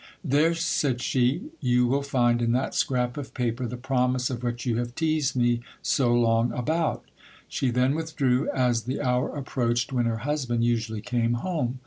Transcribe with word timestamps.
There, 0.23 0.55
said 0.55 0.99
she, 0.99 1.51
you 1.59 1.85
will 1.85 2.01
find 2.01 2.41
in 2.41 2.53
that 2.53 2.73
scrap 2.73 3.17
of 3.17 3.35
paper 3.35 3.67
the 3.67 3.77
promise 3.77 4.31
of 4.31 4.41
what 4.43 4.65
you 4.65 4.77
have 4.77 4.95
teased 4.95 5.35
me 5.35 5.61
so 5.83 6.11
long 6.15 6.51
about 6.53 7.03
She 7.47 7.69
then 7.69 7.93
withdrew, 7.93 8.49
as 8.49 8.85
the 8.85 8.99
hour 8.99 9.29
approached 9.35 9.93
when 9.93 10.07
her 10.07 10.17
husband 10.25 10.63
usually 10.63 11.01
came 11.01 11.33
home. 11.33 11.79